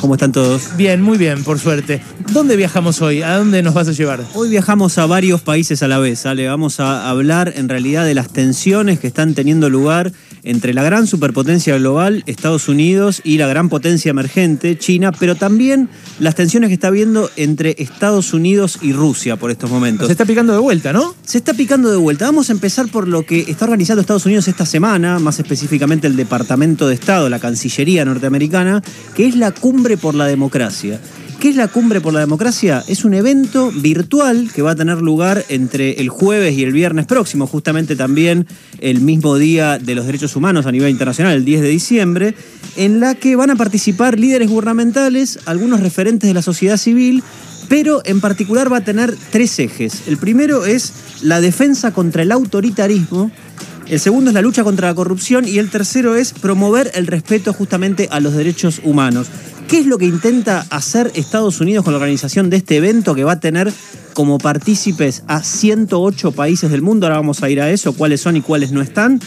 [0.00, 0.76] ¿Cómo están todos?
[0.76, 2.00] Bien, muy bien, por suerte.
[2.32, 3.22] ¿Dónde viajamos hoy?
[3.22, 4.24] ¿A dónde nos vas a llevar?
[4.34, 6.46] Hoy viajamos a varios países a la vez, ¿sale?
[6.46, 10.12] Vamos a hablar en realidad de las tensiones que están teniendo lugar
[10.42, 15.88] entre la gran superpotencia global, Estados Unidos, y la gran potencia emergente, China, pero también
[16.18, 20.06] las tensiones que está habiendo entre Estados Unidos y Rusia por estos momentos.
[20.06, 21.14] Se está picando de vuelta, ¿no?
[21.24, 22.26] Se está picando de vuelta.
[22.26, 26.16] Vamos a empezar por lo que está organizando Estados Unidos esta semana, más específicamente el
[26.16, 28.82] Departamento de Estado, la Cancillería norteamericana,
[29.14, 31.00] que es la Cumbre por la Democracia.
[31.40, 32.82] ¿Qué es la Cumbre por la Democracia?
[32.88, 37.06] Es un evento virtual que va a tener lugar entre el jueves y el viernes
[37.06, 38.48] próximo, justamente también
[38.80, 42.34] el mismo día de los derechos humanos a nivel internacional, el 10 de diciembre,
[42.76, 47.22] en la que van a participar líderes gubernamentales, algunos referentes de la sociedad civil,
[47.68, 50.08] pero en particular va a tener tres ejes.
[50.08, 50.92] El primero es
[51.22, 53.30] la defensa contra el autoritarismo,
[53.88, 57.52] el segundo es la lucha contra la corrupción y el tercero es promover el respeto
[57.52, 59.28] justamente a los derechos humanos.
[59.68, 63.22] ¿Qué es lo que intenta hacer Estados Unidos con la organización de este evento que
[63.22, 63.70] va a tener
[64.14, 67.04] como partícipes a 108 países del mundo?
[67.04, 69.20] Ahora vamos a ir a eso, cuáles son y cuáles no están.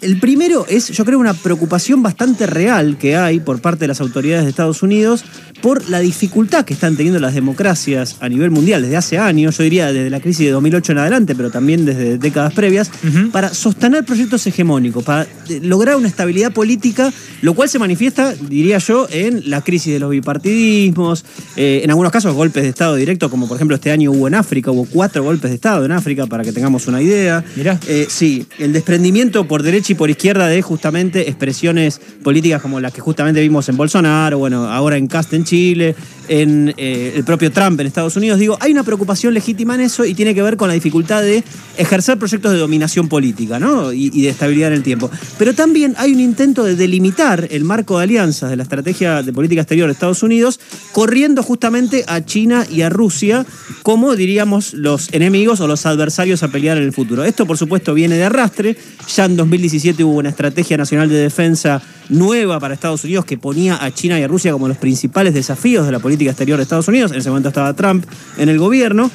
[0.00, 4.00] El primero es, yo creo, una preocupación bastante real que hay por parte de las
[4.00, 5.24] autoridades de Estados Unidos
[5.60, 9.64] por la dificultad que están teniendo las democracias a nivel mundial desde hace años, yo
[9.64, 12.90] diría desde la crisis de 2008 en adelante, pero también desde décadas previas,
[13.30, 18.78] para sostener proyectos hegemónicos, para eh, lograr una estabilidad política, lo cual se manifiesta, diría
[18.78, 21.26] yo, en la crisis de los bipartidismos,
[21.56, 24.34] eh, en algunos casos golpes de Estado directo, como por ejemplo este año hubo en
[24.34, 27.44] África, hubo cuatro golpes de Estado en África, para que tengamos una idea.
[27.54, 27.78] Mirá.
[27.86, 32.92] Eh, sí, el desprendimiento por derecha y por izquierda de justamente expresiones políticas como las
[32.92, 35.94] que justamente vimos en Bolsonaro, bueno, ahora en Cast en Chile,
[36.30, 38.38] en eh, el propio Trump en Estados Unidos.
[38.38, 41.42] Digo, hay una preocupación legítima en eso y tiene que ver con la dificultad de
[41.76, 43.58] ejercer proyectos de dominación política
[43.92, 45.10] y, y de estabilidad en el tiempo.
[45.38, 49.32] Pero también hay un intento de delimitar el marco de alianzas de la estrategia de
[49.32, 50.60] política exterior de Estados Unidos,
[50.92, 53.44] corriendo justamente a China y a Rusia
[53.82, 57.24] como, diríamos, los enemigos o los adversarios a pelear en el futuro.
[57.24, 58.76] Esto, por supuesto, viene de arrastre.
[59.16, 63.82] Ya en 2017 hubo una estrategia nacional de defensa nueva para Estados Unidos que ponía
[63.82, 66.88] a China y a Rusia como los principales desafíos de la política exterior de Estados
[66.88, 67.12] Unidos.
[67.12, 68.04] En ese momento estaba Trump
[68.36, 69.10] en el gobierno.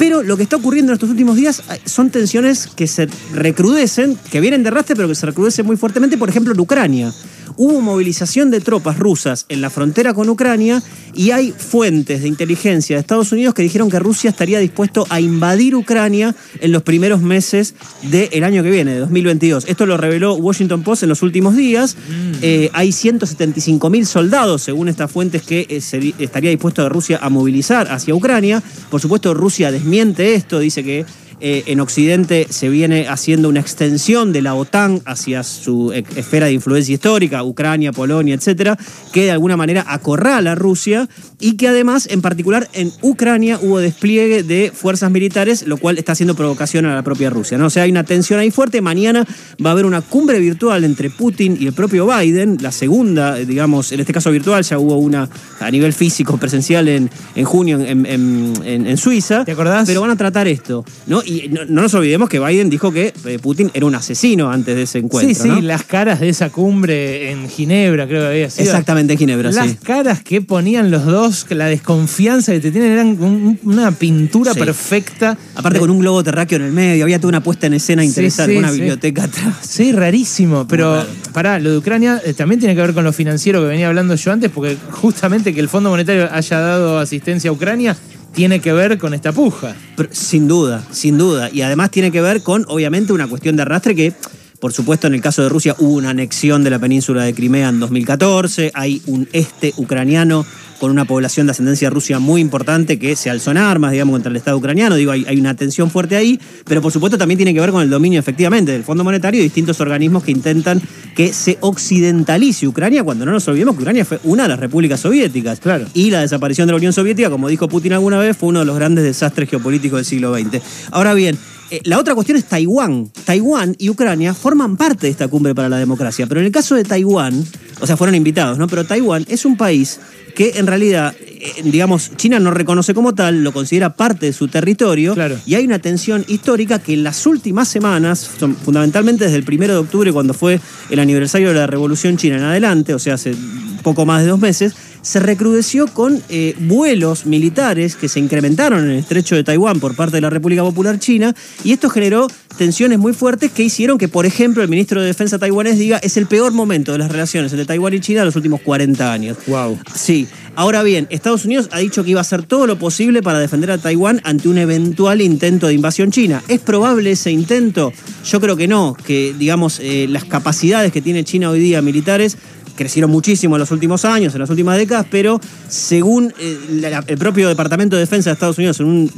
[0.00, 4.16] Pero lo que está ocurriendo en estos últimos días eh, son tensiones que se recrudecen,
[4.32, 7.12] que vienen de arrastre, pero que se recrudecen muy fuertemente, por ejemplo, en Ucrania.
[7.56, 10.82] Hubo movilización de tropas rusas en la frontera con Ucrania
[11.14, 15.20] y hay fuentes de inteligencia de Estados Unidos que dijeron que Rusia estaría dispuesto a
[15.20, 19.66] invadir Ucrania en los primeros meses del año que viene, de 2022.
[19.68, 21.96] Esto lo reveló Washington Post en los últimos días.
[22.40, 27.18] Eh, hay 175 mil soldados, según estas fuentes, que eh, se- estaría dispuesto de Rusia
[27.20, 28.62] a movilizar hacia Ucrania.
[28.90, 29.89] Por supuesto, Rusia desmiente
[30.34, 31.04] esto, dice que
[31.40, 36.46] eh, en Occidente se viene haciendo una extensión de la OTAN hacia su e- esfera
[36.46, 38.78] de influencia histórica, Ucrania, Polonia, etcétera,
[39.12, 41.08] que de alguna manera acorrala a Rusia
[41.38, 46.12] y que además, en particular en Ucrania, hubo despliegue de fuerzas militares, lo cual está
[46.12, 47.56] haciendo provocación a la propia Rusia.
[47.58, 47.66] ¿no?
[47.66, 48.80] O sea, hay una tensión ahí fuerte.
[48.82, 49.26] Mañana
[49.64, 53.46] va a haber una cumbre virtual entre Putin y el propio Biden, la segunda, eh,
[53.46, 55.28] digamos, en este caso virtual, ya hubo una
[55.60, 59.44] a nivel físico, presencial en, en junio en, en- en- en Suiza.
[59.44, 59.86] ¿Te acordás?
[59.86, 61.22] Pero van a tratar esto, ¿no?
[61.30, 64.74] Y no, no nos olvidemos que Biden dijo que eh, Putin era un asesino antes
[64.74, 65.60] de ese encuentro, sí, sí, ¿no?
[65.60, 68.64] las caras de esa cumbre en Ginebra, creo que había sido.
[68.64, 69.76] Exactamente, en Ginebra, Las sí.
[69.82, 74.58] caras que ponían los dos, la desconfianza que te tienen, eran un- una pintura Sí.
[74.58, 75.38] perfecta.
[75.54, 78.08] Aparte con un globo terráqueo en el medio, había toda una puesta en escena Sí,
[78.08, 79.54] interesante, sí, una biblioteca atrás.
[79.62, 80.66] Sí, rarísimo.
[80.68, 81.08] Pero raro.
[81.32, 84.14] pará, lo de Ucrania eh, también tiene que ver con lo financiero que venía hablando
[84.16, 87.96] yo antes, porque justamente que el Fondo Monetario haya dado asistencia a Ucrania
[88.32, 89.74] tiene que ver con esta puja.
[90.10, 91.50] Sin duda, sin duda.
[91.52, 94.12] Y además tiene que ver con, obviamente, una cuestión de arrastre que,
[94.60, 97.70] por supuesto, en el caso de Rusia hubo una anexión de la península de Crimea
[97.70, 100.44] en 2014, hay un este ucraniano
[100.78, 104.30] con una población de ascendencia rusa muy importante que se alzó en armas, digamos, contra
[104.30, 104.96] el Estado ucraniano.
[104.96, 107.82] Digo, hay, hay una tensión fuerte ahí, pero por supuesto también tiene que ver con
[107.82, 110.80] el dominio, efectivamente, del Fondo Monetario y distintos organismos que intentan
[111.14, 115.00] que se occidentalice Ucrania, cuando no nos olvidemos que Ucrania fue una de las repúblicas
[115.00, 115.60] soviéticas.
[115.60, 115.86] Claro.
[115.92, 118.64] Y la desaparición de la Unión Soviética, como dijo Putin alguna vez, fue uno de
[118.64, 120.62] los grandes desastres geopolíticos del siglo XX.
[120.92, 121.36] Ahora bien,
[121.70, 123.10] eh, la otra cuestión es Taiwán.
[123.24, 126.74] Taiwán y Ucrania forman parte de esta cumbre para la democracia, pero en el caso
[126.74, 127.44] de Taiwán,
[127.80, 128.66] o sea, fueron invitados, ¿no?
[128.66, 130.00] Pero Taiwán es un país
[130.34, 134.48] que en realidad, eh, digamos, China no reconoce como tal, lo considera parte de su
[134.48, 135.38] territorio, Claro.
[135.46, 138.28] y hay una tensión histórica que en las últimas semanas,
[138.64, 142.44] fundamentalmente desde el primero de octubre, cuando fue el aniversario de la Revolución China en
[142.44, 143.34] adelante, o sea, hace
[143.82, 148.90] poco más de dos meses, se recrudeció con eh, vuelos militares que se incrementaron en
[148.90, 152.98] el estrecho de Taiwán por parte de la República Popular China y esto generó tensiones
[152.98, 156.26] muy fuertes que hicieron que, por ejemplo, el ministro de Defensa taiwanés diga es el
[156.26, 159.38] peor momento de las relaciones entre Taiwán y China de los últimos 40 años.
[159.46, 159.78] Wow.
[159.94, 163.38] Sí, Ahora bien, Estados Unidos ha dicho que iba a hacer todo lo posible para
[163.38, 166.42] defender a Taiwán ante un eventual intento de invasión china.
[166.48, 167.92] ¿Es probable ese intento?
[168.24, 172.36] Yo creo que no, que digamos eh, las capacidades que tiene China hoy día militares
[172.80, 175.38] crecieron muchísimo en los últimos años, en las últimas décadas, pero
[175.68, 179.10] según eh, la- el propio Departamento de Defensa de Estados Unidos, en un,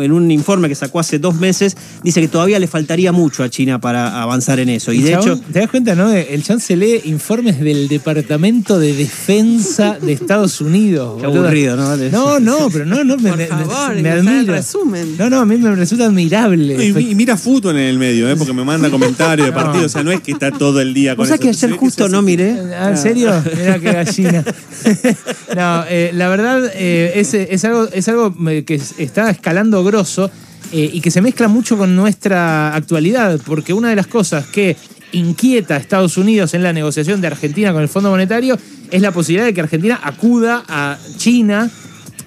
[0.00, 3.48] en un informe que sacó hace dos meses, dice que todavía le faltaría mucho a
[3.48, 4.92] China para avanzar en eso.
[4.92, 6.12] Y de chabón, hecho, ¿Te das cuenta, no?
[6.12, 11.20] El chan se lee informes del Departamento de Defensa de Estados Unidos.
[11.20, 11.44] Qué boludo.
[11.44, 11.96] aburrido, ¿no?
[11.96, 14.54] No, no, pero no, no, me, Por me- favor, me sea el admira.
[14.54, 15.16] resumen.
[15.18, 16.76] No, no, a mí me resulta admirable.
[16.84, 18.36] Y, y mira fútbol en el medio, ¿eh?
[18.36, 19.58] porque me manda comentarios de No.
[19.58, 19.86] partidos.
[19.86, 22.08] O sea, no es que está todo el día con ¿Vos sabés que ayer justo
[22.08, 22.56] no miré?
[22.78, 23.42] Ah, ¿En serio?
[23.56, 24.44] Mira qué gallina.
[25.56, 29.82] no, eh, la verdad eh, es, es algo, es algo eh, que es- está escalando
[29.84, 30.30] grosso
[30.72, 34.76] eh, y que se mezcla mucho con nuestra actualidad, porque una de las cosas que
[35.12, 38.58] inquieta a Estados Unidos en la negociación de Argentina con el Fondo Monetario
[38.90, 41.70] es la posibilidad de que Argentina acuda a China,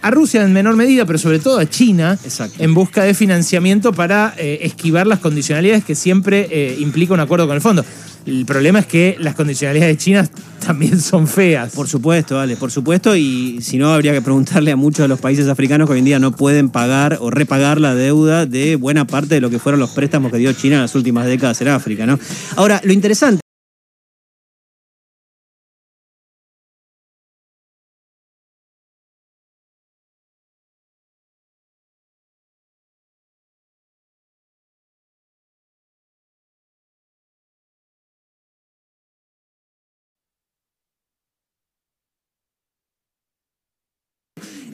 [0.01, 2.55] a Rusia en menor medida, pero sobre todo a China, Exacto.
[2.63, 7.45] en busca de financiamiento para eh, esquivar las condicionalidades que siempre eh, implica un acuerdo
[7.45, 7.85] con el fondo.
[8.25, 10.29] El problema es que las condicionalidades chinas
[10.65, 11.73] también son feas.
[11.73, 15.19] Por supuesto, vale, por supuesto, y si no, habría que preguntarle a muchos de los
[15.19, 19.05] países africanos que hoy en día no pueden pagar o repagar la deuda de buena
[19.05, 21.69] parte de lo que fueron los préstamos que dio China en las últimas décadas en
[21.69, 22.19] África, ¿no?
[22.55, 23.40] Ahora, lo interesante.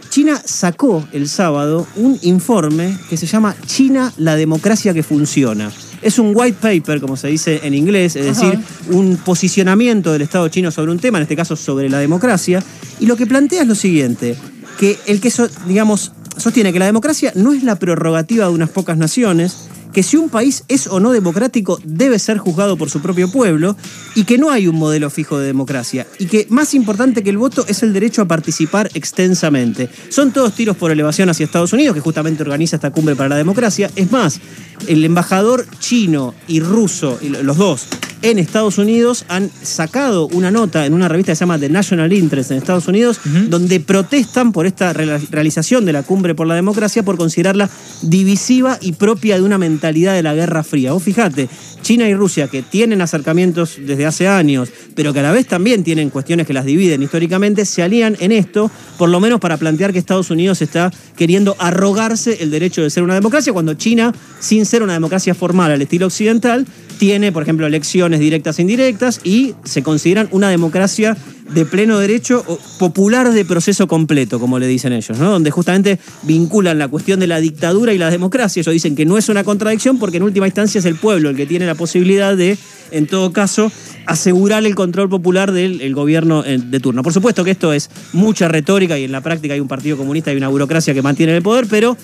[0.09, 5.71] China sacó el sábado un informe que se llama China, la democracia que funciona.
[6.01, 8.45] Es un white paper, como se dice en inglés, es Ajá.
[8.51, 8.59] decir,
[8.91, 12.63] un posicionamiento del Estado chino sobre un tema, en este caso sobre la democracia.
[12.99, 14.35] Y lo que plantea es lo siguiente,
[14.79, 18.69] que el que, so- digamos, sostiene que la democracia no es la prerrogativa de unas
[18.69, 19.67] pocas naciones,
[19.97, 23.75] que si un país es o no democrático debe ser juzgado por su propio pueblo
[24.13, 27.39] y que no hay un modelo fijo de democracia y que más importante que el
[27.39, 29.89] voto es el derecho a participar extensamente.
[30.09, 33.38] Son todos tiros por elevación hacia Estados Unidos, que justamente organiza esta cumbre para la
[33.38, 33.89] democracia.
[33.95, 34.39] Es más,
[34.88, 37.88] el embajador chino y ruso, los dos,
[38.22, 42.14] en Estados Unidos han sacado una nota en una revista que se llama The National
[42.14, 43.19] Interest en Estados Unidos,
[43.50, 47.69] donde protestan por esta realización de la cumbre por la democracia por considerarla
[48.02, 50.94] divisiva y propia de una mentalidad de la Guerra Fría.
[50.94, 51.50] Vos fijate,
[51.81, 55.83] China y Rusia, que tienen acercamientos desde hace años, pero que a la vez también
[55.83, 59.94] tienen cuestiones que las dividen históricamente, se alían en esto, por lo menos para plantear
[59.94, 64.65] que Estados Unidos está queriendo arrogarse el derecho de ser una democracia, cuando China, sin
[64.65, 66.65] ser una democracia formal al estilo occidental,
[66.97, 71.15] tiene, por ejemplo, elecciones directas e indirectas y se consideran una democracia
[71.49, 72.44] de pleno derecho
[72.79, 75.31] popular de proceso completo, como le dicen ellos, ¿no?
[75.31, 78.61] Donde justamente vinculan la cuestión de la dictadura y la democracia.
[78.61, 81.35] Ellos dicen que no es una contradicción porque en última instancia es el pueblo el
[81.35, 82.57] que tiene la posibilidad de,
[82.91, 83.71] en todo caso,
[84.05, 87.03] asegurar el control popular del el gobierno eh, de turno.
[87.03, 90.33] Por supuesto que esto es mucha retórica y en la práctica hay un partido comunista
[90.33, 91.97] y una burocracia que mantiene el poder, pero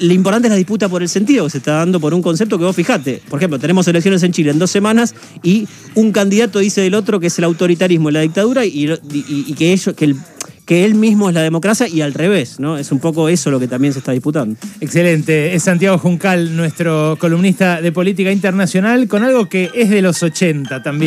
[0.00, 2.58] lo importante es la disputa por el sentido que se está dando por un concepto
[2.58, 3.22] que vos fijate.
[3.28, 7.20] Por ejemplo, tenemos elecciones en Chile en dos semanas y un candidato dice del otro
[7.20, 10.16] que es el autoritarismo y la dictadura y, y- que, ellos, que, el-
[10.66, 12.78] que él mismo es la democracia y al revés, ¿no?
[12.78, 14.56] Es un poco eso lo que también se está disputando.
[14.80, 15.54] Excelente.
[15.54, 20.82] Es Santiago Juncal, nuestro columnista de política internacional, con algo que es de los 80
[20.82, 21.00] también.